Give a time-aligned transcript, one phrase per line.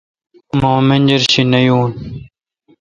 [0.59, 1.91] مہ منجر شی نہ یون